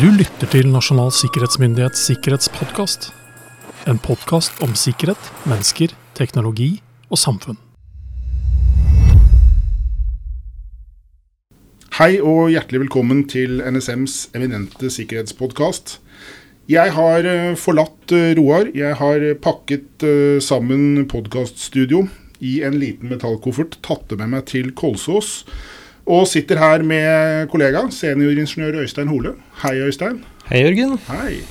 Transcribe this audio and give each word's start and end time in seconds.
Du 0.00 0.06
lytter 0.08 0.48
til 0.48 0.70
Nasjonal 0.72 1.10
sikkerhetsmyndighets 1.12 2.00
sikkerhetspodkast. 2.08 3.10
En 3.90 3.98
podkast 4.00 4.62
om 4.64 4.70
sikkerhet, 4.72 5.20
mennesker, 5.44 5.92
teknologi 6.16 6.78
og 7.12 7.20
samfunn. 7.20 7.58
Hei 11.98 12.22
og 12.24 12.48
hjertelig 12.54 12.86
velkommen 12.86 13.20
til 13.28 13.60
NSMs 13.60 14.30
eminente 14.32 14.88
sikkerhetspodkast. 14.88 15.98
Jeg 16.72 16.96
har 16.96 17.28
eh, 17.28 17.52
forlatt 17.60 18.16
eh, 18.16 18.32
Roar. 18.40 18.72
Jeg 18.72 18.96
har 18.96 19.28
pakket 19.44 20.08
eh, 20.08 20.40
sammen 20.40 21.04
podkaststudio 21.04 22.06
i 22.40 22.62
en 22.64 22.80
liten 22.80 23.12
metallkoffert, 23.12 23.82
tatt 23.84 24.08
det 24.08 24.22
med 24.24 24.38
meg 24.38 24.48
til 24.56 24.72
Kolsås. 24.72 25.42
Og 26.06 26.26
sitter 26.28 26.58
her 26.58 26.82
med 26.82 27.48
kollega, 27.52 27.86
senioringeniør 27.90 28.82
Øystein 28.82 29.08
Hole. 29.08 29.36
Hei, 29.62 29.76
Øystein. 29.86 30.24
Hei, 30.48 30.64
Jørgen. 30.64 30.98
Hei. 31.08 31.42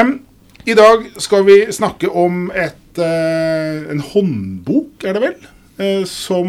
Um, 0.00 0.20
I 0.66 0.74
dag 0.76 1.06
skal 1.18 1.46
vi 1.46 1.60
snakke 1.72 2.10
om 2.10 2.50
et, 2.52 3.00
uh, 3.00 3.88
en 3.92 4.00
håndbok, 4.00 5.04
er 5.04 5.16
det 5.16 5.22
vel? 5.22 5.38
Eh, 5.78 6.04
som 6.10 6.48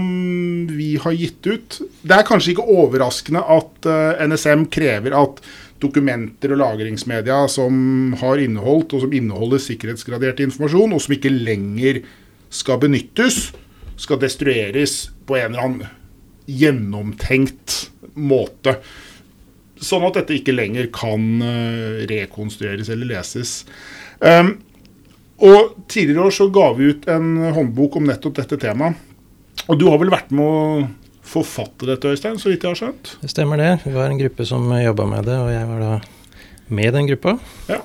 vi 0.73 0.95
har 0.97 1.13
gitt 1.13 1.45
ut. 1.45 1.75
Det 2.01 2.15
er 2.15 2.25
kanskje 2.25 2.55
ikke 2.55 2.65
overraskende 2.65 3.43
at 3.45 3.85
eh, 3.85 4.23
NSM 4.25 4.63
krever 4.73 5.13
at 5.13 5.37
dokumenter 5.79 6.55
og 6.55 6.59
lagringsmedia 6.63 7.43
som 7.51 8.15
har 8.17 8.41
inneholdt, 8.41 8.95
og 8.97 9.05
som 9.05 9.13
inneholder 9.13 9.61
sikkerhetsgradert 9.61 10.41
informasjon, 10.41 10.95
og 10.97 11.03
som 11.05 11.13
ikke 11.13 11.29
lenger 11.29 12.01
skal 12.49 12.81
benyttes, 12.81 13.51
skal 14.01 14.17
destrueres 14.17 15.11
på 15.29 15.37
en 15.37 15.51
eller 15.51 15.67
annen 15.67 15.95
gjennomtenkt 16.49 17.89
måte. 18.19 18.79
Sånn 19.79 20.03
at 20.07 20.17
dette 20.19 20.35
ikke 20.35 20.55
lenger 20.55 20.89
kan 20.91 21.27
eh, 21.45 22.01
rekonstrueres 22.09 22.89
eller 22.91 23.13
leses. 23.13 23.61
Um, 24.19 24.57
og 25.39 25.77
Tidligere 25.87 26.27
år 26.27 26.35
så 26.35 26.49
ga 26.51 26.65
vi 26.75 26.89
ut 26.91 27.07
en 27.09 27.37
håndbok 27.55 27.95
om 27.99 28.09
nettopp 28.09 28.41
dette 28.41 28.59
temaet. 28.59 28.99
Og 29.69 29.77
du 29.79 29.85
har 29.87 29.99
vel 30.01 30.11
vært 30.11 30.33
med 30.35 30.43
å 30.43 30.87
forfatte 31.29 31.87
dette, 31.87 32.09
Øystein, 32.09 32.39
så 32.41 32.49
vidt 32.49 32.65
jeg 32.65 32.73
har 32.73 32.79
skjønt? 32.79 33.13
Det 33.21 33.29
stemmer 33.31 33.61
det. 33.61 33.71
Vi 33.85 33.93
var 33.93 34.09
en 34.09 34.19
gruppe 34.19 34.45
som 34.49 34.65
jobba 34.73 35.05
med 35.11 35.29
det, 35.29 35.37
og 35.37 35.51
jeg 35.53 35.67
var 35.69 35.83
da 35.83 35.93
med 36.73 36.93
den 36.95 37.09
gruppa. 37.09 37.35
Ja. 37.69 37.79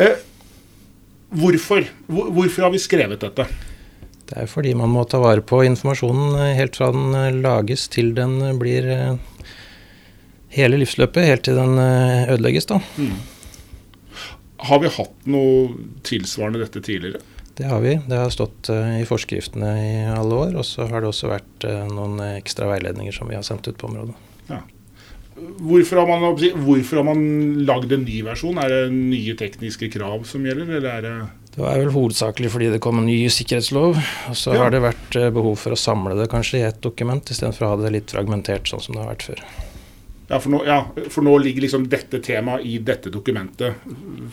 Eh, 0.00 0.18
hvorfor? 1.36 1.86
Hvor, 2.08 2.30
hvorfor 2.36 2.66
har 2.66 2.74
vi 2.74 2.82
skrevet 2.82 3.22
dette? 3.24 3.46
Det 4.26 4.40
er 4.42 4.50
fordi 4.50 4.72
man 4.74 4.90
må 4.90 5.04
ta 5.06 5.20
vare 5.22 5.44
på 5.46 5.60
informasjonen 5.68 6.34
eh, 6.40 6.56
helt 6.58 6.78
fra 6.78 6.90
den 6.94 7.14
eh, 7.14 7.38
lages 7.44 7.86
til 7.92 8.10
den 8.16 8.40
eh, 8.42 8.56
blir 8.58 8.88
hele 10.56 10.80
livsløpet, 10.80 11.28
helt 11.28 11.44
til 11.46 11.58
den 11.58 11.78
ødelegges, 11.78 12.66
da. 12.70 12.80
Mm. 12.96 13.16
Har 14.66 14.80
vi 14.82 14.92
hatt 14.94 15.26
noe 15.28 15.90
tilsvarende 16.06 16.62
dette 16.62 16.80
tidligere? 16.80 17.20
Det 17.56 17.68
har 17.68 17.82
vi. 17.84 17.92
Det 18.08 18.16
har 18.18 18.32
stått 18.32 18.70
i 18.72 19.04
forskriftene 19.08 19.68
i 19.80 19.92
alle 20.12 20.38
år. 20.46 20.56
Og 20.60 20.64
så 20.64 20.88
har 20.88 21.04
det 21.04 21.10
også 21.10 21.28
vært 21.30 21.66
noen 21.88 22.18
ekstra 22.34 22.68
veiledninger 22.68 23.14
som 23.16 23.28
vi 23.28 23.36
har 23.36 23.44
sendt 23.44 23.68
ut 23.68 23.76
på 23.80 23.88
området. 23.88 24.16
Ja. 24.48 24.62
Hvorfor 25.36 26.00
har, 26.00 26.08
man, 26.08 26.40
hvorfor 26.64 27.00
har 27.00 27.06
man 27.08 27.22
lagd 27.68 27.92
en 27.92 28.04
ny 28.08 28.22
versjon? 28.24 28.60
Er 28.60 28.72
det 28.72 28.96
nye 28.96 29.36
tekniske 29.36 29.90
krav 29.92 30.24
som 30.28 30.44
gjelder, 30.48 30.78
eller 30.78 30.90
er 30.94 31.04
det 31.04 31.14
det 31.56 31.62
var 31.64 31.78
vel 31.80 31.94
hovedsakelig 31.94 32.50
fordi 32.52 32.66
det 32.74 32.82
kom 32.84 32.98
en 33.00 33.06
ny 33.08 33.30
sikkerhetslov. 33.32 33.96
Og 34.28 34.36
så 34.36 34.52
ja. 34.52 34.60
har 34.60 34.74
det 34.74 34.82
vært 34.84 35.16
eh, 35.16 35.30
behov 35.32 35.54
for 35.62 35.72
å 35.72 35.78
samle 35.80 36.12
det 36.18 36.28
kanskje 36.28 36.60
i 36.60 36.66
ett 36.66 36.82
dokument, 36.84 37.32
istedenfor 37.32 37.64
å 37.64 37.70
ha 37.72 37.78
det 37.80 37.94
litt 37.94 38.12
fragmentert 38.12 38.68
sånn 38.68 38.82
som 38.84 38.96
det 38.96 39.00
har 39.00 39.14
vært 39.14 39.24
før. 39.30 39.40
Ja, 40.26 40.36
for 40.36 40.52
nå, 40.52 40.60
ja, 40.66 40.80
for 41.08 41.24
nå 41.24 41.32
ligger 41.40 41.64
liksom 41.64 41.86
dette 41.88 42.20
temaet 42.20 42.66
i 42.68 42.76
dette 42.84 43.12
dokumentet 43.14 43.80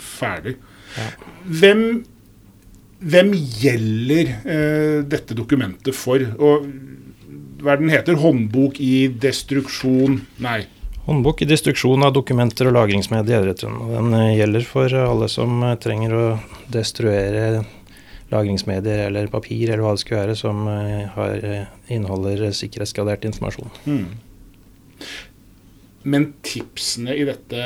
ferdig. 0.04 0.58
Ja. 0.98 1.08
Hvem, 1.62 1.86
hvem, 3.00 3.32
gjelder 3.62 4.34
eh, 4.44 5.00
dette 5.08 5.38
dokumentet 5.38 5.96
for? 5.96 6.28
Og 6.44 6.68
hva 7.64 7.78
den 7.80 7.94
heter? 7.94 8.20
Håndbok 8.20 8.82
i 8.84 9.08
destruksjon 9.08 10.20
Nei. 10.44 10.66
Håndbok 11.04 11.42
i 11.42 11.46
destruksjon 11.50 12.06
av 12.06 12.14
dokumenter 12.16 12.70
og 12.70 12.78
lagringsmedier. 12.78 13.50
Den 13.60 14.14
eh, 14.16 14.38
gjelder 14.38 14.64
for 14.64 14.94
alle 14.96 15.28
som 15.32 15.58
eh, 15.60 15.76
trenger 15.84 16.14
å 16.16 16.26
destruere 16.72 17.64
lagringsmedier 18.32 19.10
eller 19.10 19.28
papir 19.32 19.68
eller 19.68 19.84
hva 19.84 19.92
det 19.98 20.04
skulle 20.06 20.22
være 20.22 20.38
som 20.40 20.62
eh, 20.72 21.10
har, 21.12 21.44
inneholder 21.92 22.46
sikkerhetsgradert 22.56 23.28
informasjon. 23.28 23.74
Mm. 23.84 24.06
Men 26.08 26.30
tipsene 26.46 27.18
i 27.20 27.26
dette 27.28 27.66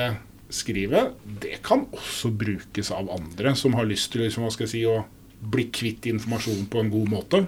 skrivet, 0.50 1.14
det 1.44 1.60
kan 1.66 1.84
også 1.94 2.32
brukes 2.34 2.90
av 2.96 3.12
andre 3.14 3.54
som 3.60 3.76
har 3.78 3.86
lyst 3.86 4.16
til 4.16 4.24
liksom, 4.26 4.48
si, 4.66 4.82
å 4.90 5.04
bli 5.38 5.68
kvitt 5.70 6.08
informasjon 6.10 6.66
på 6.74 6.82
en 6.82 6.90
god 6.90 7.14
måte? 7.14 7.44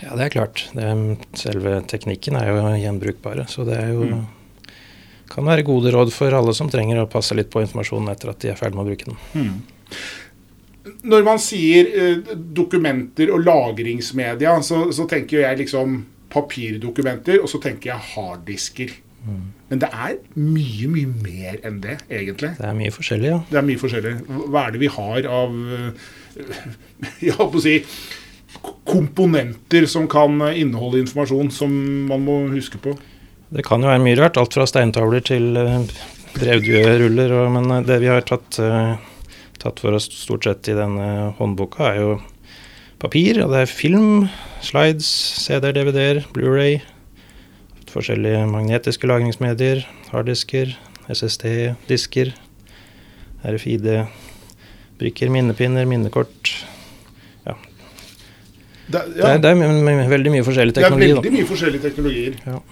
Ja, 0.00 0.16
det 0.16 0.30
er 0.30 0.32
klart. 0.38 0.64
Det, 0.72 0.88
selve 1.36 1.76
teknikken 1.90 2.40
er 2.40 2.48
jo 2.48 2.64
gjenbrukbare. 2.80 3.44
Så 3.50 3.68
det 3.68 3.76
er 3.82 3.92
jo 3.92 4.08
mm 4.08 4.24
kan 5.34 5.48
være 5.48 5.66
gode 5.66 5.92
råd 5.94 6.12
for 6.14 6.34
alle 6.36 6.54
som 6.56 6.70
trenger 6.70 7.02
å 7.02 7.10
passe 7.10 7.36
litt 7.36 7.50
på 7.52 7.62
informasjonen 7.64 8.12
etter 8.12 8.32
at 8.32 8.42
de 8.42 8.52
er 8.52 8.58
ferdig 8.58 8.78
med 8.78 8.84
å 8.84 8.90
bruke 8.90 9.08
den. 9.10 9.18
Mm. 9.34 10.92
Når 11.10 11.24
man 11.26 11.40
sier 11.40 11.88
eh, 11.90 12.34
dokumenter 12.56 13.32
og 13.34 13.44
lagringsmedia, 13.46 14.56
så, 14.64 14.86
så, 14.94 15.08
tenker 15.10 15.42
jeg 15.42 15.62
liksom 15.64 16.02
papirdokumenter, 16.32 17.40
og 17.42 17.50
så 17.50 17.60
tenker 17.62 17.92
jeg 17.92 18.08
harddisker. 18.14 18.96
Mm. 19.24 19.44
Men 19.70 19.80
det 19.80 19.88
er 19.88 20.18
mye, 20.36 20.90
mye 20.92 21.12
mer 21.24 21.60
enn 21.64 21.80
det, 21.84 21.98
egentlig. 22.10 22.52
Det 22.58 22.68
er 22.68 22.76
mye 22.76 22.92
forskjellig, 22.94 23.30
ja. 23.30 23.40
Det 23.48 23.60
er 23.60 23.68
mye 23.70 23.80
forskjellig. 23.80 24.14
Hva 24.52 24.66
er 24.66 24.74
det 24.74 24.82
vi 24.84 24.92
har 24.98 25.30
av 25.30 25.56
Jeg 27.24 27.36
holdt 27.38 27.52
på 27.54 27.60
å 27.60 27.62
si 27.62 27.78
komponenter 28.84 29.86
som 29.90 30.06
kan 30.10 30.38
inneholde 30.52 31.00
informasjon 31.02 31.50
som 31.54 31.72
man 32.10 32.22
må 32.26 32.38
huske 32.52 32.80
på? 32.82 32.94
Det 33.54 33.62
kan 33.62 33.84
jo 33.84 33.90
være 33.90 34.02
mye 34.02 34.18
rart. 34.18 34.38
Alt 34.40 34.56
fra 34.56 34.66
steintavler 34.66 35.22
til 35.22 35.54
uh, 35.54 35.84
brevdueruller. 36.34 37.34
Men 37.54 37.70
uh, 37.70 37.82
det 37.86 38.00
vi 38.02 38.10
har 38.10 38.24
tatt, 38.26 38.58
uh, 38.58 38.96
tatt, 39.62 39.82
for 39.82 39.94
oss 39.94 40.08
stort 40.10 40.48
sett 40.48 40.72
i 40.72 40.74
denne 40.78 41.34
håndboka, 41.38 41.92
er 41.92 42.00
jo 42.00 42.16
papir. 43.02 43.38
Og 43.44 43.54
det 43.54 43.62
er 43.62 43.70
film, 43.70 44.26
slides, 44.64 45.06
CD-er, 45.44 45.76
DVD-er, 45.76 46.24
Blu-ray. 46.34 46.80
Forskjellige 47.94 48.42
magnetiske 48.50 49.06
lagringsmedier, 49.06 49.84
harddisker, 50.10 50.74
SSD-disker, 51.14 52.32
RFID-brikker, 53.46 55.30
minnepinner, 55.30 55.86
minnekort. 55.86 56.56
Ja. 57.46 57.54
Det, 58.88 58.98
ja. 58.98 59.04
det, 59.14 59.28
er, 59.30 59.44
det 59.44 59.52
er 59.54 60.10
veldig 60.10 60.40
mye 60.40 60.46
forskjellig 60.48 60.74
teknologi. 60.74 61.06
Det 61.06 61.12
er 61.12 61.20
veldig 61.20 61.38
mye 61.38 61.52
forskjellige 61.54 61.86
teknologier. 61.86 62.40
Ja. 62.50 62.64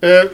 Eh, 0.00 0.30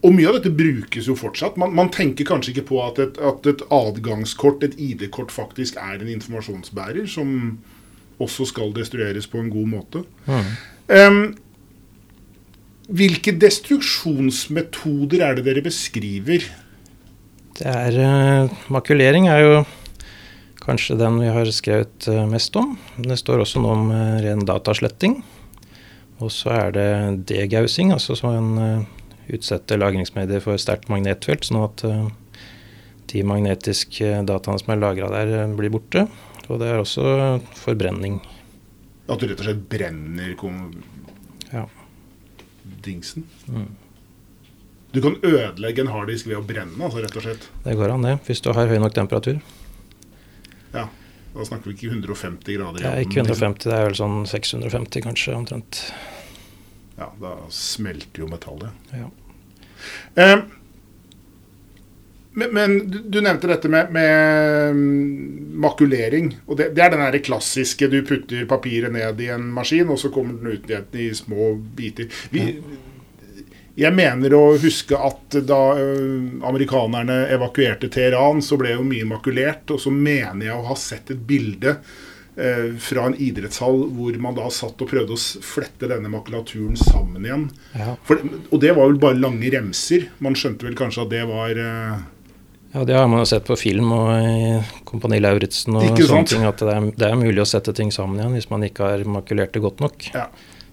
og 0.00 0.14
mye 0.16 0.30
av 0.30 0.38
dette 0.38 0.52
brukes 0.56 1.10
jo 1.10 1.16
fortsatt. 1.18 1.58
Man, 1.60 1.74
man 1.76 1.90
tenker 1.92 2.28
kanskje 2.28 2.54
ikke 2.54 2.68
på 2.70 2.80
at 2.86 3.00
et, 3.02 3.18
at 3.20 3.46
et 3.50 3.64
adgangskort, 3.74 4.64
et 4.64 4.78
ID-kort, 4.80 5.32
faktisk 5.34 5.76
er 5.80 5.98
en 5.98 6.12
informasjonsbærer 6.14 7.08
som 7.10 7.58
også 8.20 8.46
skal 8.48 8.72
destrueres 8.76 9.28
på 9.28 9.40
en 9.42 9.50
god 9.52 9.68
måte. 9.68 10.02
Mm. 10.28 10.48
Um, 10.90 11.20
hvilke 12.90 13.34
destruksjonsmetoder 13.38 15.24
er 15.26 15.36
det 15.36 15.44
dere 15.50 15.64
beskriver? 15.64 16.48
Det 17.60 17.68
er 17.68 18.00
uh, 18.00 18.56
Makulering 18.72 19.28
er 19.28 19.44
jo 19.44 19.60
kanskje 20.64 20.96
den 21.00 21.20
vi 21.20 21.28
har 21.32 21.52
skrevet 21.52 22.08
uh, 22.08 22.24
mest 22.28 22.56
om. 22.56 22.72
Det 22.96 23.20
står 23.20 23.44
også 23.44 23.60
noe 23.60 23.76
om 23.76 23.92
uh, 23.92 24.16
ren 24.24 24.48
datasletting. 24.48 25.20
Og 26.20 26.32
så 26.34 26.52
er 26.52 26.74
det 26.76 26.88
degausing, 27.30 27.94
altså 27.94 28.16
så 28.18 28.34
en 28.36 28.50
uh, 28.60 28.88
utsetter 29.32 29.80
lagringsmedier 29.80 30.42
for 30.44 30.60
sterkt 30.60 30.90
magnetfelt, 30.92 31.46
sånn 31.48 31.62
at 31.64 31.84
uh, 31.88 32.08
de 33.10 33.22
magnetiske 33.26 34.20
dataene 34.28 34.60
som 34.60 34.74
er 34.74 34.82
lagra 34.82 35.10
der, 35.12 35.54
blir 35.56 35.72
borte. 35.72 36.06
Og 36.50 36.58
det 36.60 36.68
er 36.70 36.82
også 36.82 37.04
forbrenning. 37.58 38.18
At 39.10 39.22
du 39.22 39.26
rett 39.30 39.40
og 39.42 39.46
slett 39.46 39.62
brenner 39.70 40.34
ja. 41.50 41.64
dingsen? 42.84 43.26
Mm. 43.50 43.70
Du 44.90 44.98
kan 45.02 45.16
ødelegge 45.22 45.84
en 45.84 45.92
harddisk 45.94 46.26
ved 46.26 46.40
å 46.40 46.44
brenne, 46.46 46.78
altså 46.82 47.02
rett 47.02 47.16
og 47.18 47.26
slett? 47.26 47.46
Det 47.64 47.76
går 47.78 47.94
an, 47.94 48.06
det. 48.06 48.16
Hvis 48.26 48.42
du 48.42 48.50
har 48.54 48.70
høy 48.70 48.78
nok 48.82 48.94
temperatur. 48.96 49.38
Ja. 50.74 50.88
Da 51.30 51.46
snakker 51.46 51.70
vi 51.70 51.76
ikke 51.76 51.92
150 51.94 52.56
grader? 52.58 52.82
Ja, 52.82 52.96
ikke 52.98 53.22
150, 53.22 53.68
det 53.70 53.76
er 53.76 53.84
vel 53.86 53.98
sånn 53.98 54.24
650 54.26 55.04
kanskje, 55.04 55.36
omtrent. 55.38 55.84
Ja, 57.00 57.12
da 57.20 57.36
smelter 57.54 58.26
jo 58.26 58.26
metallet. 58.28 58.90
Ja. 58.92 59.10
Eh, 60.14 60.38
men, 62.32 62.50
men, 62.54 62.74
du 63.10 63.20
nevnte 63.20 63.48
dette 63.50 63.68
med, 63.68 63.88
med 63.92 64.74
mm, 64.76 65.56
makulering. 65.60 66.36
og 66.46 66.56
det, 66.56 66.68
det, 66.76 66.84
er 66.84 66.92
den 66.92 67.02
der 67.02 67.24
klassiske 67.24 67.88
du 67.90 68.02
putter 68.06 68.44
papiret 68.46 68.92
ned 68.92 69.20
i 69.20 69.30
en 69.32 69.48
maskin, 69.54 69.88
og 69.90 69.98
så 69.98 70.12
kommer 70.14 70.36
den 70.36 70.52
ut 70.52 70.70
igjen 70.70 71.00
i 71.00 71.08
små 71.16 71.54
biter. 71.56 72.12
Vi, 72.30 72.44
Jeg 73.80 73.96
mener 73.96 74.34
å 74.36 74.44
huske 74.60 74.98
at 74.98 75.40
da 75.46 75.60
uh, 75.80 76.44
amerikanerne 76.52 77.22
evakuerte 77.32 77.88
Teheran, 77.88 78.44
så 78.44 78.60
ble 78.60 78.76
jo 78.76 78.84
mye 78.84 79.08
makulert. 79.08 79.72
Og 79.72 79.80
så 79.80 79.90
mener 79.94 80.50
jeg 80.50 80.58
å 80.58 80.68
ha 80.68 80.76
sett 80.76 81.16
et 81.16 81.26
bilde 81.26 81.78
uh, 82.40 82.70
fra 82.80 83.06
en 83.08 83.16
idrettshall 83.20 83.84
hvor 83.96 84.16
man 84.22 84.36
da 84.38 84.46
satt 84.54 84.80
og 84.80 84.90
prøvde 84.90 85.16
å 85.16 85.44
flette 85.44 85.90
denne 85.90 86.10
makulaturen 86.12 86.78
sammen 86.80 87.26
igjen. 87.26 87.48
Ja. 87.76 87.94
For, 88.08 88.22
og 88.50 88.62
det 88.62 88.72
var 88.76 88.88
vel 88.90 89.00
bare 89.02 89.20
lange 89.20 89.52
remser. 89.52 90.08
Man 90.24 90.38
skjønte 90.38 90.68
vel 90.68 90.78
kanskje 90.78 91.04
at 91.04 91.12
det 91.12 91.24
var 91.30 91.60
eh, 91.60 92.00
Ja, 92.74 92.84
det 92.86 92.96
har 92.96 93.08
man 93.10 93.22
jo 93.22 93.28
sett 93.30 93.48
på 93.48 93.58
film 93.58 93.92
og 93.96 94.12
i 94.14 94.54
Kompani 94.88 95.20
Lauritzen 95.22 95.78
og 95.78 95.98
sånne 95.98 96.28
ting, 96.30 96.46
at 96.46 96.62
det 96.62 96.76
er, 96.76 96.88
det 97.02 97.08
er 97.10 97.18
mulig 97.18 97.42
å 97.42 97.48
sette 97.48 97.74
ting 97.76 97.92
sammen 97.94 98.20
igjen 98.20 98.38
hvis 98.38 98.50
man 98.52 98.66
ikke 98.66 98.92
har 98.92 99.04
makulert 99.08 99.54
det 99.56 99.64
godt 99.64 99.82
nok. 99.84 100.10
Ja. 100.14 100.28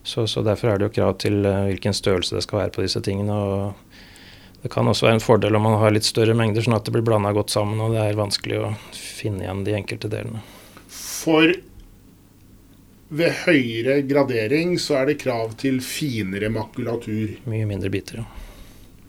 Så, 0.08 0.28
så 0.28 0.44
derfor 0.46 0.72
er 0.72 0.80
det 0.80 0.88
jo 0.88 0.96
krav 1.02 1.18
til 1.20 1.42
eh, 1.46 1.66
hvilken 1.72 1.96
størrelse 1.96 2.38
det 2.38 2.46
skal 2.46 2.64
være 2.64 2.76
på 2.78 2.86
disse 2.86 3.02
tingene. 3.04 3.34
og 3.36 4.62
Det 4.64 4.72
kan 4.72 4.88
også 4.88 5.10
være 5.10 5.20
en 5.20 5.26
fordel 5.26 5.58
om 5.58 5.68
man 5.68 5.82
har 5.82 5.92
litt 5.92 6.08
større 6.08 6.38
mengder, 6.38 6.64
sånn 6.64 6.78
at 6.78 6.88
det 6.88 6.94
blir 6.96 7.04
blanda 7.06 7.34
godt 7.36 7.52
sammen 7.52 7.82
og 7.84 7.98
det 7.98 8.06
er 8.06 8.20
vanskelig 8.20 8.62
å 8.62 8.72
finne 8.96 9.44
igjen 9.44 9.66
de 9.68 9.76
enkelte 9.82 10.12
delene. 10.14 10.46
For 11.28 11.52
ved 13.20 13.40
høyere 13.44 14.02
gradering 14.08 14.78
så 14.80 15.02
er 15.02 15.10
det 15.10 15.18
krav 15.20 15.58
til 15.60 15.82
finere 15.84 16.48
makulatur. 16.52 17.34
Mye 17.52 17.68
mindre 17.68 17.92
biter. 17.92 18.22
ja. 18.24 18.46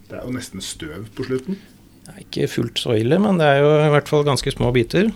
Det 0.08 0.16
er 0.16 0.24
jo 0.24 0.32
nesten 0.34 0.62
støv 0.64 1.06
på 1.14 1.26
slutten. 1.28 1.58
Det 2.06 2.14
er 2.14 2.22
ikke 2.24 2.48
fullt 2.50 2.80
så 2.80 2.96
ille, 2.98 3.18
men 3.22 3.38
det 3.38 3.46
er 3.46 3.60
jo 3.60 3.70
i 3.84 3.90
hvert 3.92 4.08
fall 4.10 4.24
ganske 4.26 4.50
små 4.50 4.72
biter. 4.74 5.12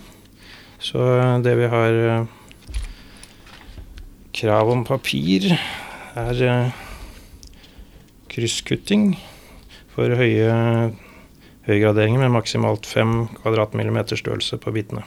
Så 0.79 1.01
det 1.43 1.55
vi 1.57 1.69
har 1.71 1.97
eh, 2.13 2.27
krav 4.39 4.69
om 4.71 4.85
papir, 4.87 5.49
er 6.15 6.43
eh, 6.45 6.77
krysskutting 8.29 9.15
for 9.95 10.13
høye 10.13 10.53
høygraderinger 11.67 12.21
med 12.21 12.37
maksimalt 12.37 12.87
5 12.87 13.17
kvadratmillimeter 13.41 14.19
størrelse 14.19 14.61
på 14.61 14.75
bitene. 14.75 15.03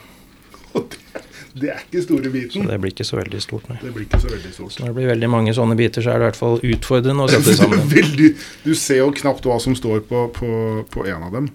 Det, 1.57 1.71
er 1.73 1.85
ikke 1.87 2.03
store 2.05 2.31
Så 2.53 2.65
det 2.69 2.77
blir 2.83 2.93
ikke 2.93 3.07
så 3.09 3.17
veldig 3.17 3.39
stort. 3.41 3.69
Nei. 3.71 3.79
Det 3.81 3.93
blir 3.95 4.05
ikke 4.05 4.21
så 4.21 4.29
veldig 4.29 4.51
stort. 4.53 4.73
Så 4.75 4.83
når 4.83 4.91
det 4.91 4.97
blir 4.99 5.09
veldig 5.15 5.31
mange 5.33 5.55
sånne 5.57 5.77
biter, 5.79 6.05
så 6.05 6.13
er 6.13 6.21
det 6.21 6.27
i 6.27 6.29
hvert 6.31 6.41
fall 6.41 6.59
utfordrende 6.61 7.25
å 7.25 7.31
sette 7.33 7.55
sammen. 7.61 7.87
Veldig, 7.93 8.29
du 8.67 8.75
ser 8.77 9.01
jo 9.01 9.09
knapt 9.23 9.49
hva 9.49 9.57
som 9.63 9.77
står 9.79 10.05
på, 10.11 10.27
på, 10.37 10.51
på 10.93 11.07
en 11.09 11.25
av 11.31 11.39
dem. 11.39 11.49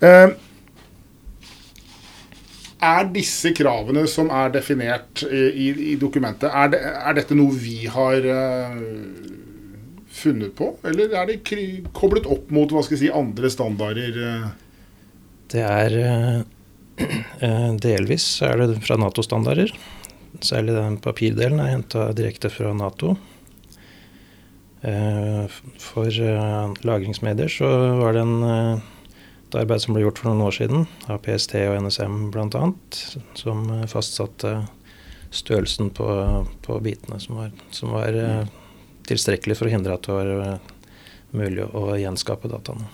Eh, 0.00 0.32
er 2.82 3.12
disse 3.14 3.52
kravene 3.54 4.06
som 4.10 4.32
er 4.34 4.56
definert 4.56 5.22
i, 5.28 5.44
i, 5.52 5.68
i 5.92 5.98
dokumentet, 6.00 6.48
er, 6.48 6.72
det, 6.72 6.80
er 6.80 7.20
dette 7.20 7.36
noe 7.38 7.54
vi 7.54 7.84
har 7.92 8.24
uh, 8.26 8.80
funnet 10.22 10.56
på? 10.58 10.72
Eller 10.88 11.12
er 11.20 11.28
det 11.30 11.42
koblet 11.94 12.26
opp 12.26 12.50
mot 12.54 12.72
hva 12.72 12.82
skal 12.82 12.96
jeg 12.96 13.04
si, 13.04 13.12
andre 13.14 13.52
standarder? 13.52 14.18
Uh? 14.18 14.50
Det 15.52 15.62
er 15.62 15.96
eh, 16.00 16.42
delvis 17.86 18.26
er 18.46 18.60
det 18.60 18.80
fra 18.86 18.98
Nato-standarder. 19.00 19.72
Særlig 20.42 20.74
den 20.76 20.96
papirdelen 21.02 21.60
er 21.62 21.74
henta 21.74 22.08
direkte 22.16 22.50
fra 22.52 22.72
Nato. 22.76 23.16
Eh, 24.82 25.58
For 25.78 26.08
eh, 26.10 26.72
lagringsmedier 26.82 27.50
så 27.52 27.68
var 28.00 28.16
det 28.16 28.24
en, 28.24 28.42
eh, 28.42 28.80
et 29.48 29.58
arbeid 29.60 29.84
som 29.84 29.94
ble 29.94 30.02
gjort 30.02 30.18
for 30.18 30.32
noen 30.32 30.46
år 30.48 30.56
siden, 30.56 30.86
av 31.06 31.20
PST 31.22 31.54
og 31.68 31.76
NSM 31.84 32.16
bl.a., 32.34 32.64
som 33.38 33.62
eh, 33.70 33.86
fastsatte 33.90 34.56
størrelsen 35.32 35.92
på, 35.94 36.08
på 36.66 36.80
bitene, 36.84 37.20
som 37.20 37.38
var, 37.38 37.52
som 37.70 37.94
var 37.94 38.18
eh, 38.18 38.44
tilstrekkelig 39.08 39.56
for 39.58 39.68
å 39.68 39.72
hindre 39.72 39.96
at 39.96 40.08
det 40.08 40.16
var 40.16 40.32
eh, 40.34 40.72
mulig 41.32 41.68
å 41.70 41.92
gjenskape 41.96 42.50
dataene. 42.50 42.90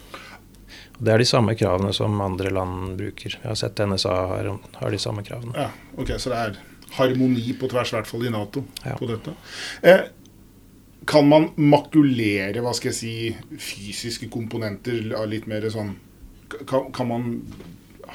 Det 0.98 1.12
er 1.14 1.18
de 1.22 1.26
samme 1.30 1.54
kravene 1.54 1.92
som 1.94 2.16
andre 2.20 2.50
land 2.50 2.96
bruker. 2.98 3.36
Jeg 3.38 3.46
har 3.46 3.54
sett 3.58 3.78
NSA 3.86 4.14
har, 4.32 4.48
har 4.80 4.90
de 4.90 4.98
samme 4.98 5.22
kravene. 5.22 5.54
Ja, 5.54 5.68
ok, 5.96 6.10
Så 6.18 6.32
det 6.32 6.38
er 6.42 6.56
harmoni 6.98 7.52
på 7.60 7.68
tvers, 7.70 7.92
i 7.92 7.96
hvert 7.98 8.06
fall 8.10 8.26
i 8.26 8.30
Nato, 8.34 8.64
Ja. 8.84 8.96
på 8.98 9.06
dette. 9.06 9.34
Eh, 9.82 10.00
kan 11.06 11.28
man 11.28 11.50
makulere 11.56 12.60
hva 12.64 12.74
skal 12.74 12.90
jeg 12.90 12.98
si, 12.98 13.36
fysiske 13.62 14.28
komponenter 14.32 15.14
av 15.16 15.28
litt 15.30 15.46
mer 15.46 15.62
sånn 15.70 15.94
kan, 16.66 16.90
kan 16.92 17.06
man 17.08 17.24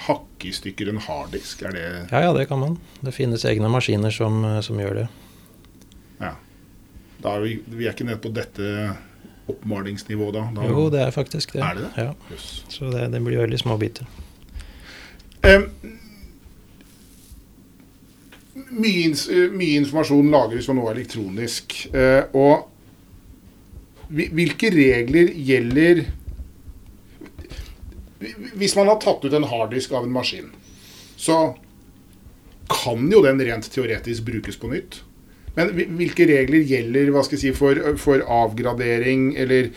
hakke 0.07 0.49
i 0.49 0.51
stykker 0.51 0.89
en 0.89 0.97
harddisk? 1.05 1.61
Er 1.63 1.71
det 1.71 2.07
Ja, 2.11 2.19
ja, 2.27 2.33
det 2.33 2.47
kan 2.49 2.59
man. 2.59 2.79
Det 3.01 3.13
finnes 3.13 3.45
egne 3.45 3.69
maskiner 3.69 4.11
som, 4.11 4.41
som 4.65 4.77
gjør 4.81 4.95
det. 5.03 5.07
Ja. 6.19 6.33
Da 7.21 7.35
er 7.37 7.41
vi, 7.45 7.59
vi 7.67 7.85
er 7.87 7.93
ikke 7.93 8.07
nede 8.09 8.19
på 8.23 8.33
dette 8.33 8.97
oppmalingsnivået 9.47 10.33
da? 10.37 10.43
da 10.55 10.67
Jo, 10.69 10.89
det 10.89 11.01
er 11.01 11.11
faktisk 11.11 11.53
det. 11.53 11.61
Er 11.61 11.73
det 11.75 11.83
det? 11.83 12.03
Ja, 12.05 12.13
Yes. 12.31 12.63
så 12.69 12.89
det, 12.91 13.07
det 13.11 13.21
blir 13.23 13.41
veldig 13.43 13.59
små 13.59 13.77
biter. 13.77 14.05
Um, 15.43 15.65
mye, 18.79 19.09
mye 19.51 19.79
informasjon 19.81 20.29
lagres 20.31 20.69
jo 20.69 20.75
nå 20.77 20.85
elektronisk. 20.91 21.75
Uh, 21.93 22.23
og 22.33 22.69
hvilke 24.13 24.69
regler 24.69 25.31
gjelder 25.33 26.03
Hvis 28.53 28.75
man 28.77 28.87
har 28.87 28.99
tatt 29.03 29.25
ut 29.25 29.33
en 29.35 29.47
harddisk 29.49 29.91
av 29.91 30.05
en 30.05 30.13
maskin, 30.13 30.51
så 31.19 31.55
kan 32.71 33.09
jo 33.11 33.19
den 33.25 33.41
rent 33.43 33.67
teoretisk 33.73 34.23
brukes 34.23 34.55
på 34.59 34.69
nytt. 34.71 35.01
Men 35.57 35.73
hvilke 35.99 36.25
regler 36.29 36.63
gjelder 36.65 37.11
hva 37.13 37.21
skal 37.25 37.37
jeg 37.37 37.43
si, 37.43 37.51
for, 37.57 37.77
for 38.01 38.23
avgradering 38.25 39.33
eller 39.37 39.69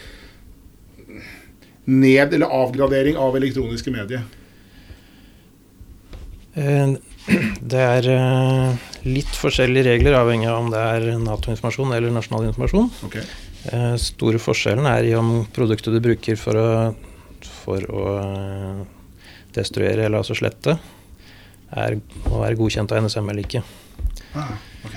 ned- 1.86 2.32
eller 2.34 2.46
avgradering 2.46 3.18
av 3.20 3.36
elektroniske 3.36 3.92
medier? 3.94 4.24
Eh, 6.56 6.96
Det 7.72 7.82
er 7.82 8.06
eh, 8.12 8.84
litt 9.06 9.34
forskjellige 9.34 9.88
regler 9.90 10.14
avhengig 10.14 10.46
av 10.48 10.60
om 10.62 10.68
det 10.70 10.78
er 10.80 11.06
Nato-informasjon 11.18 11.92
eller 11.96 12.14
nasjonal 12.14 12.46
informasjon. 12.52 12.88
Ok. 13.08 13.16
Eh, 13.72 13.94
Store 14.00 14.38
forskjellen 14.40 14.86
er 14.88 15.08
i 15.08 15.16
om 15.18 15.40
produktet 15.54 15.92
du 15.92 15.98
bruker 16.04 16.38
for 16.38 16.60
å, 16.60 16.68
for 17.64 17.88
å 17.90 18.04
destruere 19.56 20.06
eller 20.06 20.20
altså 20.22 20.36
slette, 20.38 20.76
er, 21.74 21.98
må 22.28 22.40
være 22.44 22.58
godkjent 22.60 22.94
av 22.94 23.02
NSM 23.04 23.28
eller 23.32 23.42
ikke. 23.42 23.64
Ah, 24.38 24.54
ok. 24.86 24.96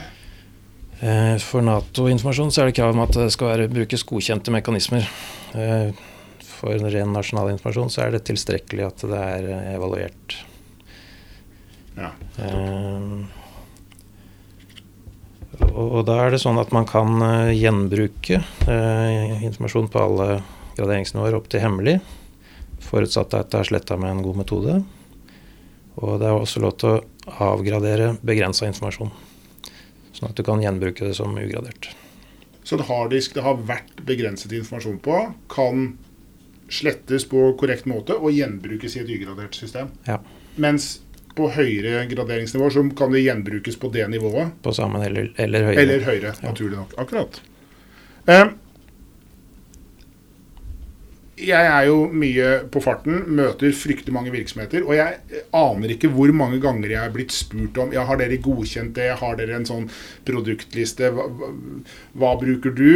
Eh, 1.00 1.38
For 1.40 1.64
Nato-informasjon 1.64 2.52
så 2.52 2.64
er 2.64 2.70
det 2.70 2.78
krav 2.80 2.92
om 2.92 3.04
at 3.06 3.16
det 3.16 3.30
skal 3.32 3.54
være, 3.54 3.72
brukes 3.72 4.04
godkjente 4.08 4.52
mekanismer. 4.52 5.08
Eh, 5.56 5.96
For 6.44 6.76
ren 6.76 7.14
nasjonal 7.16 7.54
informasjon 7.54 7.92
så 7.94 8.04
er 8.04 8.18
det 8.18 8.26
tilstrekkelig 8.28 8.88
at 8.90 9.06
det 9.08 9.20
er 9.20 9.48
eh, 9.48 9.70
evaluert. 9.78 10.40
Ja. 12.00 12.12
Og, 15.70 16.02
da 16.08 16.16
er 16.24 16.32
det 16.32 16.40
sånn 16.40 16.60
at 16.62 16.72
man 16.72 16.86
kan 16.88 17.20
gjenbruke 17.52 18.40
informasjon 18.40 19.90
på 19.92 20.04
alle 20.06 20.28
graderingsnivåer 20.78 21.36
opp 21.36 21.50
til 21.52 21.64
hemmelig, 21.64 21.98
forutsatt 22.86 23.36
at 23.36 23.52
det 23.52 23.60
er 23.60 23.68
sletta 23.68 23.98
med 24.00 24.14
en 24.14 24.24
god 24.24 24.40
metode. 24.40 24.78
Og 26.00 26.22
det 26.22 26.30
er 26.30 26.38
også 26.38 26.64
lov 26.64 26.78
til 26.80 26.96
å 26.96 27.50
avgradere 27.50 28.14
begrensa 28.24 28.70
informasjon. 28.70 29.12
Sånn 30.20 30.34
at 30.34 30.38
du 30.40 30.44
kan 30.44 30.62
gjenbruke 30.64 31.08
det 31.08 31.16
som 31.16 31.38
ugradert. 31.40 31.92
Så 32.68 32.76
en 32.76 32.86
harddisk 32.86 33.38
det 33.38 33.44
har 33.46 33.62
vært 33.66 34.04
begrenset 34.06 34.52
informasjon 34.54 35.00
på, 35.04 35.20
kan 35.52 35.94
slettes 36.70 37.26
på 37.30 37.48
korrekt 37.58 37.88
måte 37.90 38.18
og 38.20 38.36
gjenbrukes 38.36 38.98
i 38.98 39.04
et 39.04 39.14
ugradert 39.16 39.56
system. 39.58 39.94
Ja. 40.06 40.20
Mens 40.60 41.00
på 41.38 41.48
høyere 41.56 42.04
graderingsnivåer 42.12 42.76
så 42.76 42.84
kan 43.00 43.16
det 43.16 43.24
gjenbrukes 43.24 43.80
på 43.80 43.90
det 43.94 44.06
nivået. 44.12 44.52
På 44.66 44.74
samme 44.76 45.02
eller, 45.08 45.32
eller 45.40 45.70
høyere. 45.70 45.82
Eller 45.86 46.04
høyere, 46.06 46.34
naturlig 46.44 46.82
nok. 46.82 46.98
Akkurat. 47.02 47.40
Eh, 48.28 48.52
jeg 51.40 51.68
er 51.72 51.86
jo 51.88 51.98
mye 52.12 52.48
på 52.72 52.82
farten, 52.84 53.22
møter 53.38 53.74
fryktelig 53.76 54.14
mange 54.16 54.32
virksomheter. 54.34 54.84
Og 54.86 54.96
jeg 54.98 55.44
aner 55.56 55.94
ikke 55.94 56.12
hvor 56.14 56.32
mange 56.36 56.60
ganger 56.64 56.92
jeg 56.92 57.02
er 57.02 57.14
blitt 57.14 57.36
spurt 57.36 57.80
om 57.82 57.94
ja, 57.96 58.06
har 58.08 58.20
dere 58.20 58.40
godkjent 58.44 58.96
det, 58.98 59.12
har 59.22 59.38
dere 59.40 59.60
en 59.60 59.68
sånn 59.68 59.88
produktliste, 60.28 61.12
hva, 61.16 61.28
hva, 62.20 62.34
bruker 62.42 62.76
du? 62.76 62.92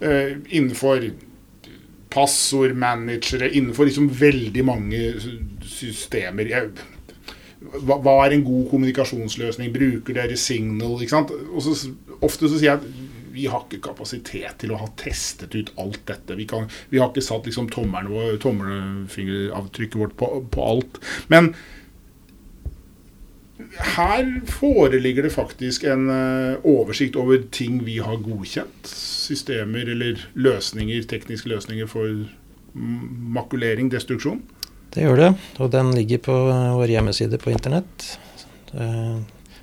Eh, 0.00 0.36
innenfor 0.46 1.10
passordmanagere, 2.14 3.50
innenfor 3.50 3.88
liksom 3.88 4.08
veldig 4.20 4.64
mange 4.66 5.02
systemer. 5.66 6.48
Jeg, 6.54 6.70
hva, 7.82 7.98
hva 7.98 8.16
er 8.24 8.38
en 8.38 8.46
god 8.46 8.68
kommunikasjonsløsning? 8.70 9.74
Bruker 9.74 10.16
dere 10.16 10.38
Signal? 10.40 10.96
ikke 11.02 11.16
sant? 11.16 11.34
Og 11.50 11.66
så, 11.66 11.92
ofte 12.22 12.46
så 12.46 12.56
sier 12.56 12.76
jeg 12.76 13.07
vi 13.38 13.46
har 13.46 13.64
ikke 13.64 13.82
kapasitet 13.90 14.58
til 14.62 14.74
å 14.74 14.80
ha 14.80 14.90
testet 14.98 15.54
ut 15.54 15.70
alt 15.78 16.00
dette. 16.10 16.34
Vi, 16.38 16.46
kan, 16.50 16.66
vi 16.90 16.98
har 16.98 17.12
ikke 17.12 17.24
satt 17.24 17.46
liksom 17.46 17.70
vår, 17.70 18.38
tommelfingeravtrykket 18.42 19.98
vårt 20.00 20.16
på, 20.18 20.30
på 20.50 20.64
alt. 20.72 20.98
Men 21.30 21.52
her 23.94 24.26
foreligger 24.50 25.26
det 25.26 25.32
faktisk 25.34 25.86
en 25.90 26.10
uh, 26.10 26.66
oversikt 26.66 27.18
over 27.18 27.42
ting 27.54 27.80
vi 27.86 27.98
har 28.02 28.18
godkjent. 28.22 28.90
Systemer 29.28 29.90
eller 29.94 30.22
løsninger, 30.34 31.06
tekniske 31.10 31.50
løsninger 31.50 31.90
for 31.90 32.26
makulering, 33.38 33.90
destruksjon. 33.92 34.42
Det 34.94 35.04
gjør 35.04 35.18
det, 35.20 35.32
og 35.60 35.72
den 35.74 35.90
ligger 35.94 36.22
på 36.24 36.36
vår 36.78 36.94
hjemmeside 36.94 37.38
på 37.42 37.52
internett. 37.52 38.06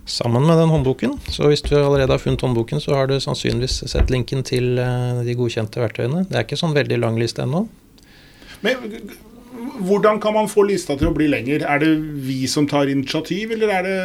Sammen 0.06 0.46
med 0.46 0.60
den 0.62 0.70
håndboken. 0.70 1.18
Så 1.34 1.50
hvis 1.50 1.64
du 1.66 1.74
allerede 1.80 2.14
har 2.14 2.22
funnet 2.22 2.44
håndboken, 2.46 2.82
så 2.82 2.94
har 2.94 3.08
du 3.10 3.18
sannsynligvis 3.20 3.82
sett 3.90 4.12
linken 4.14 4.44
til 4.46 4.78
uh, 4.78 5.24
de 5.26 5.34
godkjente 5.38 5.82
verktøyene. 5.82 6.28
Det 6.30 6.38
er 6.38 6.46
ikke 6.46 6.60
sånn 6.62 6.76
veldig 6.78 7.00
lang 7.02 7.18
liste 7.18 7.42
ennå. 7.42 7.64
Men 8.66 8.86
hvordan 9.86 10.20
kan 10.22 10.36
man 10.38 10.50
få 10.52 10.68
lista 10.70 10.96
til 11.00 11.10
å 11.10 11.16
bli 11.16 11.28
lenger? 11.32 11.66
Er 11.66 11.82
det 11.82 11.92
vi 12.26 12.46
som 12.52 12.68
tar 12.70 12.92
initiativ, 12.92 13.56
eller 13.56 13.74
er 13.74 13.88
det 13.88 13.98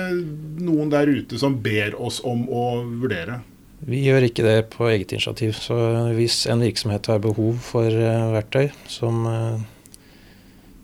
noen 0.64 0.88
der 0.92 1.10
ute 1.10 1.40
som 1.40 1.58
ber 1.60 1.96
oss 2.00 2.22
om 2.24 2.46
å 2.48 2.64
vurdere? 3.02 3.42
Vi 3.80 4.02
gjør 4.04 4.26
ikke 4.26 4.44
det 4.44 4.56
på 4.74 4.88
eget 4.90 5.12
initiativ. 5.16 5.54
Så 5.56 5.76
hvis 6.16 6.42
en 6.50 6.64
virksomhet 6.64 7.08
har 7.12 7.20
behov 7.24 7.60
for 7.64 7.88
uh, 7.88 8.32
verktøy 8.34 8.72
som, 8.88 9.24
uh, 9.28 9.60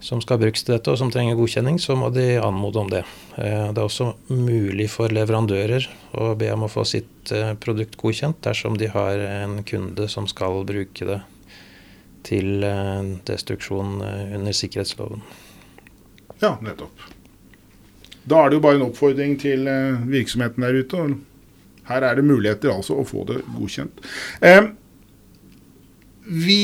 som 0.06 0.22
skal 0.22 0.38
brukes 0.38 0.62
til 0.62 0.76
dette, 0.76 0.92
og 0.92 1.00
som 1.00 1.10
trenger 1.10 1.38
godkjenning, 1.38 1.80
så 1.82 1.96
må 1.98 2.12
de 2.14 2.36
anmode 2.38 2.82
om 2.82 2.90
det. 2.92 3.02
Uh, 3.34 3.72
det 3.74 3.80
er 3.80 3.84
også 3.84 4.12
mulig 4.30 4.88
for 4.94 5.12
leverandører 5.12 5.88
å 6.16 6.34
be 6.38 6.52
om 6.54 6.66
å 6.66 6.72
få 6.72 6.86
sitt 6.86 7.32
produkt 7.58 7.96
godkjent 7.98 8.38
dersom 8.46 8.76
de 8.78 8.86
har 8.92 9.18
en 9.18 9.58
kunde 9.66 10.06
som 10.08 10.28
skal 10.30 10.62
bruke 10.68 11.08
det 11.08 11.18
til 12.26 12.64
eh, 12.66 13.12
destruksjon 13.28 14.00
eh, 14.04 14.34
under 14.38 14.56
sikkerhetsloven. 14.56 15.22
Ja, 16.42 16.56
nettopp. 16.62 17.06
Da 18.26 18.42
er 18.42 18.50
det 18.50 18.58
jo 18.58 18.64
bare 18.64 18.80
en 18.80 18.88
oppfordring 18.88 19.36
til 19.40 19.68
eh, 19.70 20.02
virksomheten 20.10 20.66
der 20.66 20.80
ute. 20.80 21.04
Her 21.86 22.08
er 22.08 22.18
det 22.18 22.26
muligheter 22.26 22.74
altså 22.74 22.98
å 22.98 23.06
få 23.06 23.24
det 23.28 23.42
godkjent. 23.54 24.02
Vi, 26.26 26.60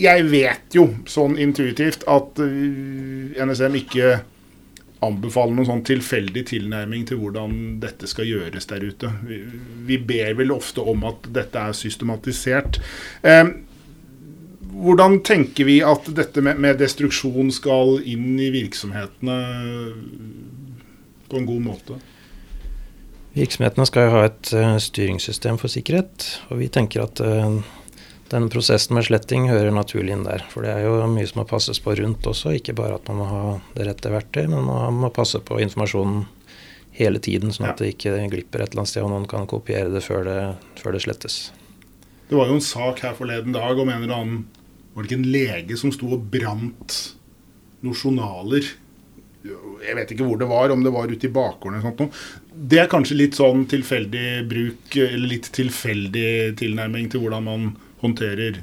jeg 0.00 0.24
vet 0.30 0.74
jo 0.76 0.88
sånn 1.08 1.36
intuitivt 1.40 2.06
at 2.08 2.40
NSM 2.40 3.76
ikke 3.82 4.18
anbefaler 5.04 5.54
noen 5.54 5.68
sånn 5.68 5.84
tilfeldig 5.86 6.42
tilnærming 6.48 7.04
til 7.06 7.20
hvordan 7.20 7.52
dette 7.82 8.08
skal 8.10 8.26
gjøres 8.26 8.66
der 8.70 8.86
ute. 8.88 9.12
Vi, 9.22 9.98
ber 9.98 10.34
vel 10.40 10.52
ofte 10.54 10.82
om 10.82 11.04
at 11.06 11.28
dette 11.34 11.62
er 11.70 11.76
systematisert. 11.76 12.80
Eh, 13.22 13.44
hvordan 14.78 15.20
tenker 15.26 15.68
vi 15.68 15.78
at 15.86 16.10
dette 16.14 16.42
med, 16.44 16.58
med, 16.62 16.78
destruksjon 16.82 17.52
skal 17.54 17.98
inn 18.06 18.36
i 18.42 18.50
virksomhetene 18.54 19.38
på 21.28 21.40
en 21.40 21.48
god 21.48 21.64
måte? 21.64 21.98
Virksomhetene 23.38 23.86
skal 23.86 24.06
jo 24.06 24.14
ha 24.16 24.26
et 24.26 24.52
uh, 24.56 24.76
styringssystem 24.82 25.58
for 25.60 25.70
sikkerhet. 25.70 26.26
Og 26.50 26.62
vi 26.62 26.70
tenker 26.74 27.04
at 27.06 27.22
uh, 27.22 27.58
denne 28.32 28.50
prosessen 28.52 28.96
med 28.96 29.06
sletting 29.08 29.48
hører 29.50 29.72
naturlig 29.74 30.14
inn 30.14 30.26
der. 30.26 30.44
For 30.52 30.66
det 30.66 30.74
er 30.74 30.86
jo 30.86 30.96
mye 31.10 31.28
som 31.28 31.42
må 31.42 31.46
passes 31.48 31.80
på 31.82 31.94
rundt 31.98 32.26
også. 32.28 32.54
Ikke 32.58 32.76
bare 32.76 32.98
at 32.98 33.08
man 33.08 33.20
må 33.22 33.28
ha 33.28 33.44
det 33.76 33.86
rette 33.88 34.12
verktøy, 34.12 34.44
men 34.50 34.66
man 34.68 34.98
må 35.02 35.12
passe 35.14 35.40
på 35.40 35.60
informasjonen 35.64 36.26
hele 36.98 37.20
tiden, 37.22 37.52
sånn 37.54 37.68
at 37.70 37.78
ja. 37.78 37.86
det 37.86 37.94
ikke 37.94 38.26
glipper 38.32 38.64
et 38.64 38.72
eller 38.72 38.82
annet 38.82 38.90
sted 38.90 39.04
og 39.06 39.12
noen 39.12 39.28
kan 39.30 39.46
kopiere 39.48 39.92
det 39.92 40.02
før 40.02 40.24
det, 40.26 40.40
før 40.80 40.96
det 40.96 41.04
slettes. 41.04 41.36
Det 42.28 42.36
var 42.36 42.50
jo 42.50 42.58
en 42.58 42.64
sak 42.64 43.04
her 43.06 43.14
forleden 43.16 43.54
dag 43.54 43.78
om 43.78 43.88
en 43.88 44.02
eller 44.02 44.16
annen 44.16 44.40
var 44.92 45.04
det 45.04 45.12
ikke 45.12 45.20
en 45.20 45.30
lege 45.30 45.76
som 45.78 45.92
sto 45.94 46.10
og 46.16 46.24
brant 46.32 46.94
noen 47.86 47.94
journaler? 47.94 48.66
Jeg 49.46 49.94
vet 49.94 50.10
ikke 50.10 50.26
hvor 50.26 50.40
det 50.40 50.48
var, 50.50 50.72
om 50.74 50.80
det 50.82 50.90
var 50.90 51.06
ute 51.06 51.28
i 51.28 51.30
bakgården 51.30 51.78
eller 51.78 51.94
noe. 51.94 52.22
Det 52.50 52.80
er 52.82 52.90
kanskje 52.90 53.20
litt 53.20 53.38
sånn 53.38 53.62
tilfeldig 53.70 54.24
bruk, 54.50 54.96
eller 54.98 55.30
litt 55.30 55.52
tilfeldig 55.54 56.56
tilnærming 56.58 57.06
til 57.12 57.22
hvordan 57.22 57.46
man 57.46 57.68
håndterer 58.02 58.62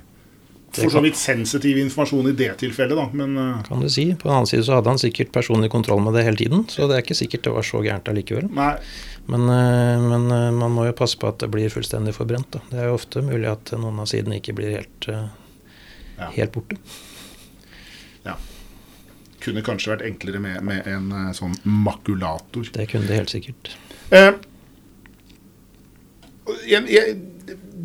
for 0.75 0.91
så 0.91 1.01
vidt 1.03 1.15
sensitiv 1.15 1.77
informasjon 1.79 2.27
i 2.29 2.33
det 2.35 2.49
tilfellet, 2.59 2.97
da. 2.97 3.05
Men, 3.15 3.37
uh, 3.37 3.63
kan 3.63 3.79
du 3.79 3.89
si. 3.89 4.09
På 4.19 4.27
den 4.27 4.35
annen 4.35 4.49
side 4.49 4.65
så 4.67 4.75
hadde 4.75 4.91
han 4.91 4.99
sikkert 4.99 5.31
personlig 5.35 5.69
kontroll 5.71 6.01
med 6.03 6.17
det 6.17 6.25
hele 6.27 6.39
tiden, 6.39 6.65
så 6.71 6.89
det 6.89 6.97
er 6.97 7.05
ikke 7.05 7.15
sikkert 7.15 7.45
det 7.47 7.53
var 7.55 7.67
så 7.67 7.79
gærent 7.85 8.09
allikevel. 8.11 8.49
Men, 8.51 9.47
uh, 9.47 10.03
men 10.03 10.27
uh, 10.31 10.49
man 10.55 10.75
må 10.75 10.87
jo 10.89 10.97
passe 10.97 11.19
på 11.21 11.29
at 11.31 11.39
det 11.43 11.51
blir 11.53 11.71
fullstendig 11.71 12.15
forbrent. 12.17 12.49
Da. 12.57 12.63
Det 12.71 12.81
er 12.81 12.89
jo 12.89 12.97
ofte 12.99 13.23
mulig 13.25 13.47
at 13.51 13.71
noen 13.79 14.01
av 14.03 14.09
sidene 14.11 14.41
ikke 14.41 14.57
blir 14.57 14.75
helt 14.75 15.07
ja. 15.07 16.29
helt 16.35 16.51
borte. 16.55 16.79
Ja. 18.25 18.35
Kunne 19.45 19.63
kanskje 19.65 19.93
vært 19.93 20.05
enklere 20.09 20.41
med, 20.41 20.59
med 20.65 20.89
en 20.89 21.13
sånn 21.37 21.55
makulator. 21.63 22.67
Det 22.73 22.89
kunne 22.91 23.07
det 23.07 23.21
helt 23.21 23.33
sikkert. 23.33 23.71
Eh, 24.13 24.33
jeg, 26.69 26.85
jeg, 26.89 27.15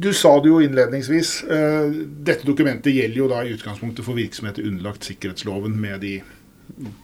du 0.00 0.10
sa 0.16 0.32
det 0.40 0.48
jo 0.50 0.60
innledningsvis. 0.64 1.32
Uh, 1.50 1.92
dette 2.24 2.46
dokumentet 2.48 2.94
gjelder 2.94 3.22
jo 3.22 3.28
da 3.30 3.42
i 3.44 3.52
utgangspunktet 3.54 4.06
for 4.06 4.18
virksomheter 4.18 4.66
underlagt 4.66 5.08
sikkerhetsloven 5.08 5.76
med 5.80 6.00
de 6.04 6.14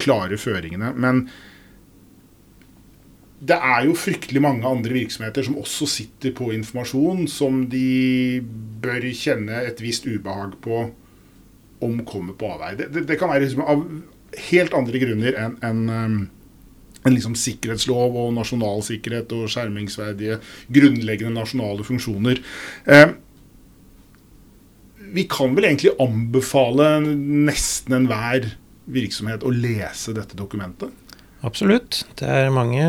klare 0.00 0.38
føringene. 0.40 0.92
Men 0.96 1.26
det 3.46 3.56
er 3.60 3.84
jo 3.84 3.96
fryktelig 3.98 4.40
mange 4.42 4.68
andre 4.68 4.94
virksomheter 4.96 5.44
som 5.44 5.58
også 5.60 5.88
sitter 5.90 6.32
på 6.36 6.52
informasjon 6.56 7.26
som 7.28 7.66
de 7.70 8.40
bør 8.82 9.04
kjenne 9.12 9.60
et 9.66 9.82
visst 9.84 10.08
ubehag 10.08 10.56
på 10.64 10.86
om 11.84 11.98
kommer 12.08 12.36
på 12.38 12.48
avveie. 12.54 12.78
Det, 12.78 12.88
det, 12.94 13.04
det, 13.10 13.18
kan 13.20 13.28
være 13.28 13.44
liksom 13.44 13.66
av 13.66 13.84
helt 14.48 14.76
andre 14.76 15.02
grunner 15.02 15.36
enn 15.42 15.58
en, 15.64 15.82
um, 15.90 16.16
en 17.06 17.14
liksom 17.14 17.36
sikkerhetslov 17.38 18.16
og 18.18 18.34
nasjonal 18.36 18.82
sikkerhet 18.86 19.32
og 19.36 19.48
skjermingsverdige 19.52 20.40
grunnleggende 20.74 21.38
nasjonale 21.38 21.86
funksjoner. 21.86 22.42
Eh, 22.90 23.14
vi 25.16 25.24
kan 25.30 25.54
vel 25.56 25.68
egentlig 25.70 25.94
anbefale 26.02 26.96
nesten 27.00 27.94
enhver 28.00 28.50
virksomhet 28.90 29.46
å 29.46 29.52
lese 29.54 30.14
dette 30.16 30.38
dokumentet? 30.38 30.90
Absolutt. 31.46 32.02
Det 32.18 32.26
er 32.26 32.54
mange 32.54 32.84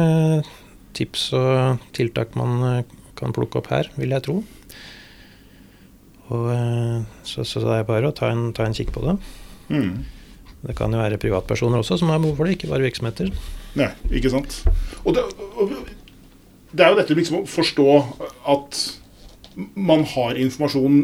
tips 0.97 1.29
og 1.37 1.83
tiltak 1.95 2.33
man 2.37 2.61
eh, 2.65 2.95
kan 3.17 3.33
plukke 3.35 3.61
opp 3.61 3.69
her, 3.73 3.89
vil 3.97 4.13
jeg 4.15 4.25
tro. 4.25 4.39
Og, 6.27 6.49
eh, 6.53 7.01
så, 7.27 7.45
så, 7.45 7.61
det 7.63 7.79
er 7.79 7.87
bare 7.87 8.09
å 8.09 8.15
ta 8.15 8.31
en, 8.33 8.49
ta 8.57 8.65
en 8.67 8.75
kikk 8.77 8.93
på 8.95 9.05
det. 9.05 9.17
Mm. 9.69 9.93
Det 10.67 10.75
kan 10.77 10.93
jo 10.93 10.99
være 10.99 11.19
privatpersoner 11.21 11.83
også 11.83 11.99
som 12.01 12.11
har 12.11 12.21
behov 12.23 12.39
for 12.39 12.49
det, 12.49 12.57
ikke 12.57 12.71
bare 12.71 12.87
virksomheter. 12.87 13.31
Nei, 13.77 13.91
ikke 14.17 14.31
sant. 14.33 14.61
Og 15.03 15.15
det, 15.15 15.25
det 16.71 16.85
er 16.85 16.93
jo 16.93 16.99
dette 16.99 17.17
liksom 17.17 17.41
å 17.41 17.49
forstå 17.49 17.91
at 18.53 18.81
man 19.73 20.03
har 20.05 20.37
informasjon 20.37 20.97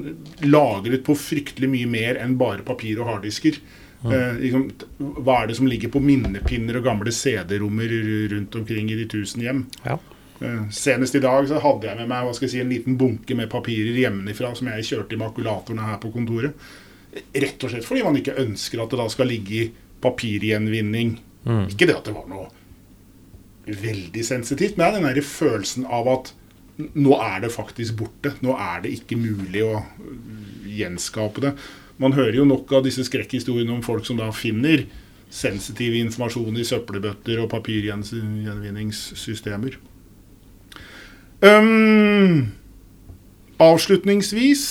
lagret 0.46 1.06
på 1.08 1.16
fryktelig 1.18 1.70
mye 1.72 1.90
mer 1.90 2.20
enn 2.22 2.36
bare 2.38 2.66
papir 2.66 3.02
og 3.02 3.10
harddisker. 3.10 3.58
Eh, 4.04 4.40
liksom, 4.42 4.66
hva 5.24 5.42
er 5.42 5.50
det 5.50 5.58
som 5.58 5.70
ligger 5.70 5.92
på 5.94 6.02
minnepinner 6.04 6.78
og 6.78 6.88
gamle 6.90 7.14
CD-rommer 7.16 7.94
rundt 8.34 8.58
omkring 8.60 8.92
i 8.92 8.98
de 9.00 9.08
tusen 9.10 9.46
hjem? 9.46 9.64
Ja. 9.86 9.98
Eh, 10.44 10.64
senest 10.76 11.16
i 11.16 11.24
dag 11.24 11.48
så 11.48 11.62
hadde 11.64 11.88
jeg 11.88 12.00
med 12.02 12.12
meg 12.12 12.28
hva 12.28 12.34
skal 12.36 12.50
jeg 12.50 12.56
si, 12.56 12.64
en 12.64 12.74
liten 12.74 12.98
bunke 13.00 13.38
med 13.38 13.52
papirer 13.52 14.02
hjemmefra 14.04 14.52
som 14.60 14.70
jeg 14.74 14.90
kjørte 14.90 15.16
i 15.16 15.22
makulatorene 15.22 15.88
her 15.88 16.02
på 16.04 16.12
kontoret. 16.14 16.68
Rett 17.14 17.64
og 17.64 17.72
slett 17.72 17.88
fordi 17.88 18.04
man 18.04 18.18
ikke 18.20 18.36
ønsker 18.42 18.84
at 18.84 18.92
det 18.92 19.00
da 19.00 19.08
skal 19.14 19.30
ligge 19.32 19.56
i 19.62 19.70
papirgjenvinning. 20.04 21.16
Mm. 21.48 21.66
Ikke 21.72 21.88
det 21.88 21.96
at 21.96 22.10
det 22.10 22.18
var 22.18 22.28
noe 22.28 22.50
veldig 23.66 24.26
sensitivt, 24.26 24.78
men 24.78 24.94
den 24.98 25.04
der 25.08 25.22
følelsen 25.26 25.86
av 25.86 26.08
at 26.12 26.34
nå 26.78 27.22
er 27.22 27.42
det 27.44 27.52
faktisk 27.54 27.96
borte. 28.00 28.32
Nå 28.42 28.52
er 28.58 28.82
det 28.84 28.92
ikke 28.98 29.16
mulig 29.20 29.64
å 29.66 29.84
gjenskape 30.68 31.42
det. 31.44 31.52
Man 32.02 32.14
hører 32.18 32.36
jo 32.40 32.46
nok 32.50 32.72
av 32.74 32.84
disse 32.88 33.04
skrekkhistoriene 33.06 33.74
om 33.76 33.84
folk 33.86 34.06
som 34.08 34.18
da 34.18 34.32
finner 34.34 34.86
sensitiv 35.34 35.94
informasjon 35.98 36.58
i 36.58 36.66
søppelbøtter 36.66 37.40
og 37.42 37.50
papirgjenvinningssystemer. 37.54 39.74
Um, 41.44 42.52
avslutningsvis 43.62 44.64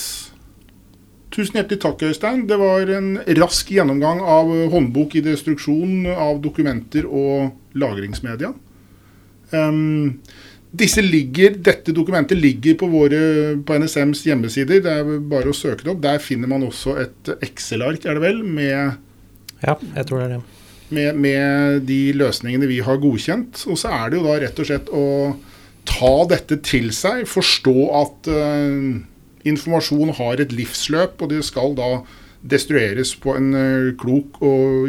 Tusen 1.33 1.57
hjertelig 1.57 1.81
takk, 1.81 1.97
Øystein. 2.05 2.43
Det 2.45 2.59
var 2.61 2.85
en 2.93 3.15
rask 3.39 3.65
gjennomgang 3.73 4.19
av 4.21 4.51
håndbok 4.69 5.15
i 5.17 5.23
destruksjon 5.25 6.05
av 6.13 6.37
dokumenter 6.43 7.07
og 7.09 7.57
lagringsmedia. 7.73 8.51
Um, 9.53 10.19
ligger, 10.73 11.57
dette 11.61 11.93
dokumentet 11.93 12.37
ligger 12.37 12.75
på, 12.79 12.87
våre, 12.89 13.21
på, 13.61 13.77
NSMs 13.77 14.25
hjemmesider. 14.25 14.81
Det 14.81 14.91
er 14.91 15.19
bare 15.19 15.51
å 15.51 15.53
søke 15.53 15.83
det 15.83 15.93
opp. 15.93 16.01
Der 16.01 16.19
finner 16.19 16.49
man 16.49 16.65
også 16.65 16.97
et 17.03 17.33
Excel-ark, 17.45 18.05
er 18.05 18.17
det 18.17 18.25
vel, 18.25 18.43
med 18.43 18.97
Ja, 19.63 19.77
jeg 19.77 20.05
tror 20.09 20.19
det 20.19 20.25
er 20.25 20.35
det. 20.35 20.41
Med, 20.93 21.15
med 21.17 21.85
de 21.87 22.01
løsningene 22.17 22.67
vi 22.69 22.81
har 22.85 22.99
godkjent. 23.01 23.65
Og 23.69 23.77
så 23.79 23.93
er 23.93 24.09
det 24.09 24.19
jo 24.19 24.25
da 24.27 24.39
rett 24.41 24.59
og 24.59 24.69
slett 24.69 24.89
å 24.93 25.05
ta 25.87 26.13
dette 26.31 26.59
til 26.63 26.91
seg, 26.95 27.25
forstå 27.27 27.77
at 27.99 28.29
uh, 28.31 28.93
informasjon 29.47 30.13
har 30.19 30.41
et 30.41 30.53
livsløp, 30.55 31.19
og 31.21 31.33
det 31.33 31.43
skal 31.45 31.75
da 31.77 31.89
destrueres 32.43 33.13
på 33.19 33.35
en 33.37 33.51
uh, 33.55 33.89
klok 33.99 34.39
og 34.43 34.87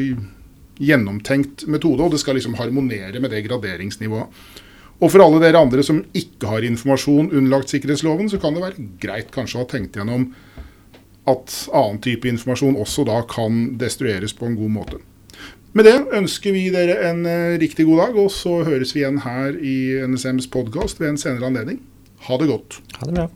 gjennomtenkt 0.82 1.66
metode, 1.70 2.02
og 2.02 2.14
det 2.14 2.20
skal 2.22 2.38
liksom 2.38 2.56
harmonere 2.58 3.20
med 3.22 3.34
det 3.34 3.44
graderingsnivået. 3.46 4.30
Og 5.02 5.10
for 5.10 5.24
alle 5.24 5.40
dere 5.42 5.60
andre 5.60 5.82
som 5.86 6.02
ikke 6.16 6.50
har 6.50 6.66
informasjon 6.66 7.32
underlagt 7.32 7.72
sikkerhetsloven, 7.72 8.28
så 8.30 8.38
kan 8.42 8.54
det 8.54 8.62
være 8.62 8.86
greit 9.02 9.32
kanskje 9.34 9.58
å 9.58 9.64
ha 9.64 9.70
tenkt 9.70 9.98
gjennom 9.98 10.28
at 11.30 11.56
annen 11.72 12.00
type 12.04 12.28
informasjon 12.28 12.78
også 12.80 13.06
da 13.08 13.22
kan 13.28 13.74
destrueres 13.80 14.36
på 14.36 14.46
en 14.48 14.56
god 14.58 14.72
måte. 14.76 15.00
Med 15.74 15.88
det 15.88 15.96
ønsker 16.14 16.54
vi 16.54 16.68
dere 16.70 17.00
en 17.08 17.24
eh, 17.26 17.56
riktig 17.58 17.88
god 17.88 18.04
dag, 18.04 18.18
og 18.22 18.30
så 18.30 18.60
høres 18.66 18.92
vi 18.94 19.02
igjen 19.02 19.24
her 19.24 19.56
i 19.58 19.76
NSMs 20.06 20.46
podkast 20.52 21.00
ved 21.02 21.10
en 21.10 21.18
senere 21.18 21.48
anledning. 21.48 21.80
Ha 22.28 22.38
det 22.38 22.46
godt. 22.52 22.78
Ha 23.00 23.08
det 23.08 23.16
bra. 23.16 23.26